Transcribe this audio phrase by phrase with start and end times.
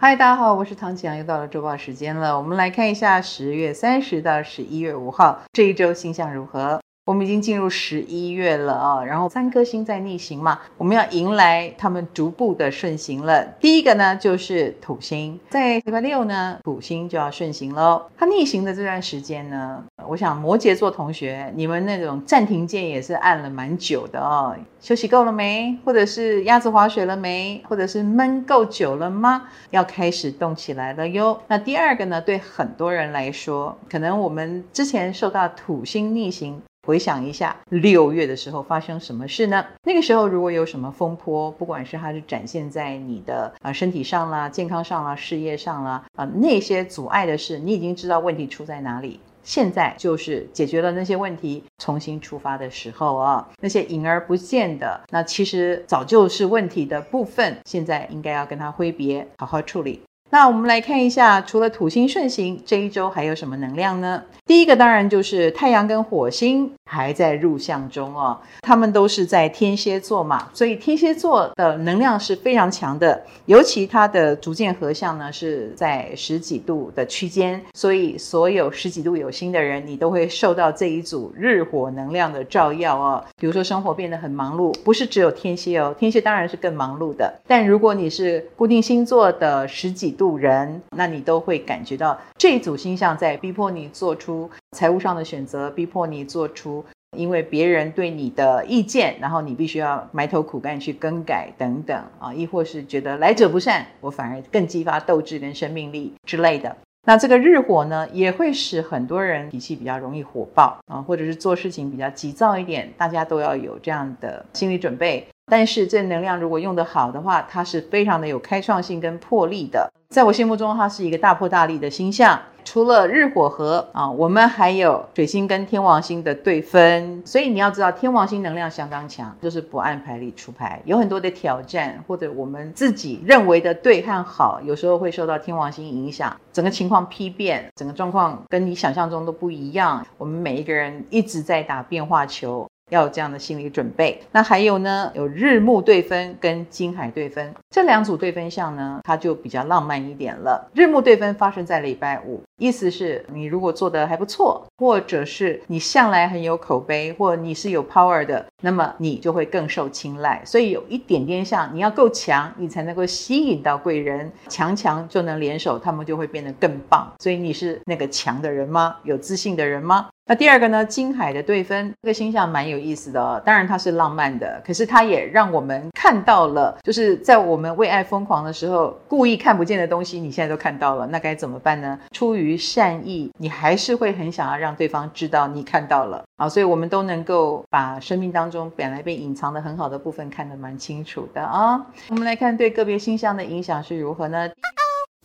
[0.00, 2.38] 嗨，大家好，我是唐启阳，又到了周报时间了。
[2.38, 6.80] 我们来看一下十月三十到十一月五号这一周星象如何。
[7.08, 13.42] 我们已经进入十一月了啊，然后三颗星在逆行嘛，我们要迎来他们逐步的顺行了。
[13.58, 18.02] 第一个呢就是土星，在礼拜六呢，土星就要顺行喽。
[18.14, 24.54] 它逆行的这段时间呢，我想摩羯座同学，你们那种暂停键也是按了蛮久的哦。
[24.78, 25.78] 休息够了没？
[25.86, 27.64] 或者是鸭子划水了没？
[27.66, 29.44] 或者是闷够久了吗？
[29.70, 31.40] 要开始动起来了哟。
[31.48, 36.60] 那第二个呢，对很多人来说，可能我们之前受到土星逆行。
[36.88, 39.62] 回想一下六月的时候发生什么事呢？
[39.84, 49.20] 那个时候如果有什么风波，不管是它是展现在你的啊身体上啦、健康上啦、事业上啦啊那些阻碍的事，你已经知道问题出在哪里。
[49.42, 53.46] 现在就是解决了那些问题，重新出发的时候啊。
[53.60, 60.00] 那些隐而不见的，那其实早就是问题的部分，现在应该要跟它挥别，好好处理。
[60.30, 64.22] 那我们来看一下，除了土星顺行，这一周还有什么能量呢？
[64.44, 83.22] 第一个当然就是太阳跟火星还在入相中哦，他们都是在天蝎座嘛，所以天蝎座的能量是非常强的，尤其它的逐渐合相呢是在十几度的区间，所以所有十几度有心的人，你都会受到这一组日火能量的照耀哦。
[83.38, 96.84] 比如说生活变得很忙碌，不是只有天蝎哦，天蝎当然是更忙碌的，但如果你是固定星座的十几度人，那你都会感觉到这一组星象在逼迫你做出财务上的选择，逼迫你做出
[97.16, 106.76] 因为别人对你的意见，然后你必须要埋头苦干去更改等等啊，亦或是觉得来者不善，我反而更激发斗志跟生命力之类的。
[107.06, 115.26] 那这个日火呢，也会使很多人脾气比较容易火爆啊，或者是做事情比较急躁一点，大家都要有这样的心理准备。
[115.50, 119.90] 但是这能量如果用得好的话，它是非常的有开创性跟魄力的。
[120.10, 122.38] 在我心目中，它是一个大破大立的星象。
[122.70, 127.22] 除了日火合啊，我们还有水星跟天王星的对分。
[127.24, 140.06] 所以你要知道，天王星能量相当强，就是不按牌理出牌，有很多的挑战，或者我们自己认为的对和好，有时候会受到天王星影响，整个情况丕变，整个状况跟你想象中都不一样。
[140.18, 142.68] 我们每一个人一直在打变化球。
[142.90, 144.18] 要有这样的心理准备。
[144.32, 150.70] 那还有呢，有日木对分跟金海对分这两组对分相呢，它就比较浪漫一点了。
[150.72, 160.42] 日木对分发生在礼拜五，意思是你如果做得还不错，或者是你向来很有口碑，或你是有 power 的，那么你就会更受青睐。
[160.44, 167.10] 所以有一点点像你要够强，你才能够吸引到贵人，强强就能联手，他们就会变得更棒。
[167.20, 168.96] 所以你是那个强的人吗？
[169.04, 170.08] 有自信的人吗？
[170.30, 173.40] 那第二个呢，金海的对分，这个星象蛮有意思的哦。
[173.46, 181.98] 当然它是浪漫的，可是它也让我们看到了，就是在我们为爱疯狂的时候，故意看不见的东西，你现在都看到了，那该怎么办呢？
[182.12, 186.48] 出于于善意，你还是会很想要让对方知道你看到了啊。
[186.48, 191.86] 所以我们都能够把生命当中本来被隐藏的很好的部分看得蛮清楚的啊。
[192.08, 194.48] 我们来看对个别星象的影响是如何呢？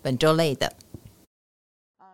[0.02, 0.72] 本周类的。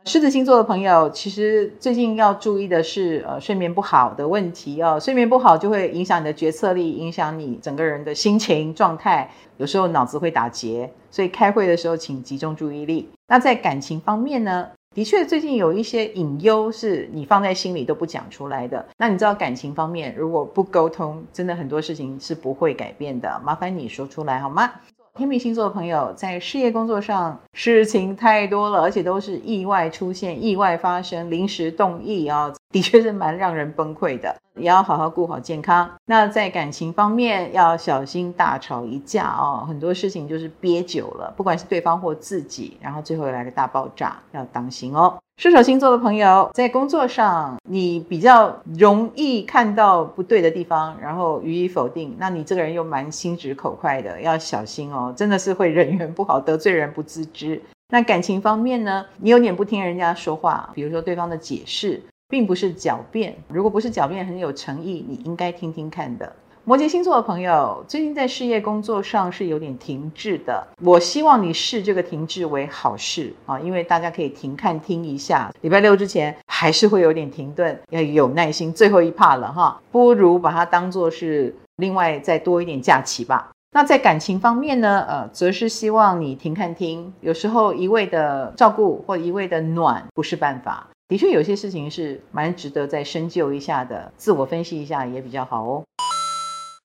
[0.06, 4.98] 狮子星座的朋友，其实最近要注意的是，呃，睡眠不好的问题哦。
[5.00, 10.92] 睡眠不好就会影响你的决策力，影响你整个人的心情状态，有时候脑子会打结。
[11.12, 13.10] 所以开会的时候，请集中注意力。
[13.28, 18.84] 那在感情方面呢，的确最近有一些隐忧是你放在心里都不讲出来的。
[18.98, 23.40] 那你知道感情方面如果不沟通，真的很多事情是不会改变的。
[23.46, 24.72] 麻烦你说出来好吗？
[25.16, 34.36] 天秤星座的朋友在事业工作上事情太多了，而且都是意外出现、意外发生、临时动意啊、的确是蛮让人崩溃的。
[34.56, 35.90] 也要好好顾好健康。
[36.06, 45.18] 那在感情方面要小心大吵一架哦，很多事情就是憋久了，不管是对方或自己，然后最后来个大爆炸，要当心哦。
[45.38, 52.14] 射手星座的朋友在工作上，你比较容易看到不对的地方，然后予以否定。
[52.20, 57.62] 那你这个人又蛮心直口快的，要小心哦，真的是会人缘不好，得罪人不自知。
[57.88, 62.04] 那感情方面呢，你有点不听人家说话，比如说对方的解释。
[62.30, 66.32] 并不是狡辩，如果不是狡辩，很有诚意，你应该听听看的。
[66.64, 70.68] 摩羯星座的朋友，最近在事业工作上是有点停滞的。
[70.84, 75.52] 我希望你视这个停滞为好事啊，因为大家可以停看听一下。
[75.62, 83.50] 礼拜六之前还是会有点停顿，要有耐心，最后一趴了哈，不如把它当做是另外再多一点假期吧。
[83.72, 90.88] 那在感情方面呢，呃，则是希望你停看听，有时候一味的照顾或一味的暖不是办法。
[91.10, 95.84] 的确，有些事情是蛮值得再深究一下的，自我分析一下也比较好哦。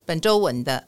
[0.06, 0.84] 本周稳的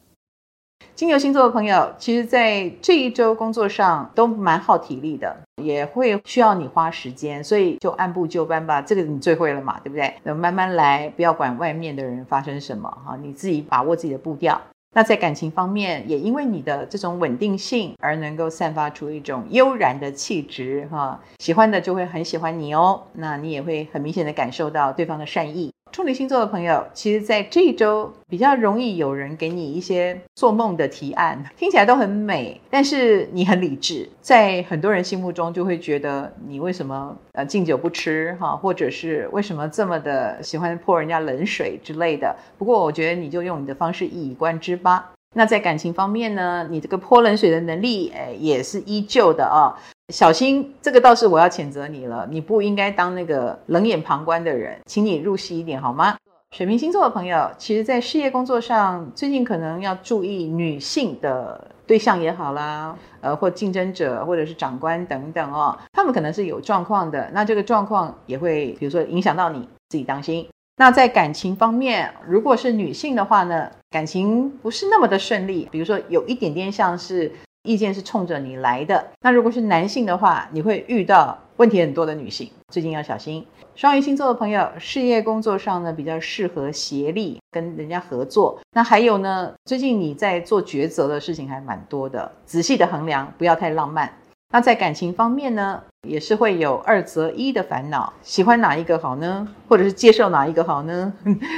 [0.94, 8.80] 金牛星座的朋友，其实在这一周工作上都蛮耗体力的，也会需要你花时间，所以就按部就班吧。
[8.80, 10.14] 这个你最会了嘛，对不对？
[10.22, 14.58] 那慢慢来，不要管外面的人发生什么哈，你自己把握自己的步调。
[14.96, 25.70] 那在感情方面，也因为你的这种稳定性而能够散发出一种悠然的气质哈，喜欢的就会很喜欢你哦，那你也会很明显的感受到对方的善意。
[25.96, 42.36] 处女星座的朋友，其实，在这一周比较容易有人给你一些做梦的提案，听起来都很美，但是你很理智，在很多人心目中就会觉得你为什么呃敬酒不吃哈，或者是为什么这么的喜欢泼人家冷水之类的。
[42.58, 45.12] 不过，我觉得你就用你的方式一以贯之吧。
[45.34, 49.72] 那在感情方面呢，你这个泼冷水的能力，哎，也是依旧的啊。
[50.12, 52.28] 小心，这个倒是我要谴责你了。
[52.30, 56.16] 你不应该当那个冷眼旁观的人，请你入戏一点好吗？
[56.52, 67.28] 水瓶星座的朋友，其实，在事业工作上，最近可能要注意女性的对象也好啦，呃，或竞争者，或者是长官等等哦，他们可能是有状况的。
[67.34, 70.48] 那这个状况也会，比如说影响到你，自己当心。
[70.76, 77.32] 那在感情方面，如果是女性的话呢，感情不是那么的顺利，比如说有一点点像是。
[77.66, 79.04] 意见是冲着你来的。
[79.20, 83.44] 那如果是男性的话，你会遇到问题很多的女性，最近要小心。
[83.74, 88.58] 双鱼星座的朋友，事业工作上呢，比较适合协力跟人家合作。
[88.72, 94.10] 那还有呢，最近你在做抉择的事情还蛮多的，仔细的衡量，不要太浪漫。
[94.52, 99.46] 那在感情方面呢，也是会有二择一的烦恼，喜欢哪一个好呢？
[99.68, 101.12] 或者是接受哪一个好呢？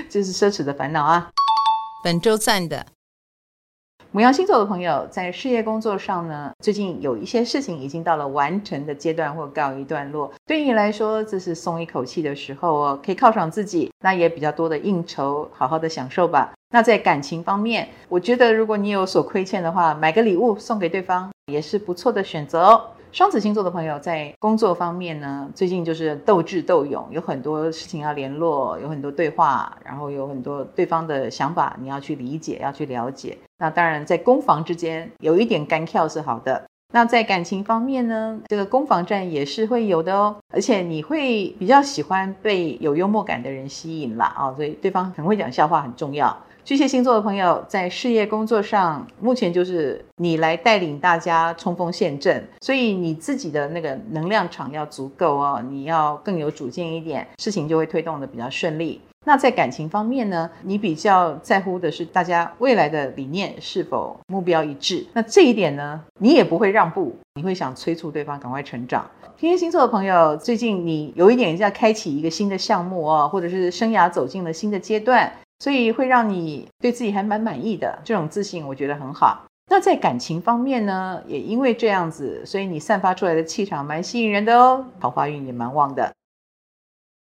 [0.09, 1.29] 这是奢侈的烦恼啊。
[2.03, 2.87] 本周赞的。
[4.11, 16.55] 母羊星座的朋友在事业工作上呢，最近有一些事情已经到了完成的阶段或告一段落，对你来说这是松一口气的时候哦，可以犒赏自己，那也比较多的应酬，好好的享受吧。
[16.71, 22.83] 那在感情方面，我觉得如果你有所亏欠的话，买个礼物送给对方也是不错的选择哦。
[23.11, 33.37] 双子星座的朋友在工作方面呢，最近就是斗智斗勇，有很多事情要联络，有很多对话，然后有很多对方的想法你要去理解，要去了解。
[33.59, 36.65] 那当然，在攻防之间有一点干跳是好的。
[36.93, 46.35] 那在感情方面呢，这个攻防战也是会有的哦，而且你会比较喜欢被有幽默感的人吸引啦啊，所以对方很会讲笑话很重要。
[46.69, 59.01] 巨蟹星座的朋友在事业工作上，目前就是你来带领大家冲锋陷阵，所以你自己的那个能量场要足够哦，你要更有主见一点，事情就会推动得比较顺利。
[59.25, 69.11] 那在感情方面呢，你比较在乎的是大家未来的理念是否目标一致，那这一点呢，你也不会让步，你会想催促对方赶快成长。
[69.39, 75.33] 天蝎星座的朋友，最近你有一点要开启一个新的项目哦，或者是生涯走进了新的阶段。
[75.59, 79.45] 所以会让你对自己还蛮满意的，这种自信我觉得很好。
[79.71, 86.11] 那在感情方面呢，也因为这样子，所以你散发出来的气场蛮吸引人的哦，桃花运也蛮旺的。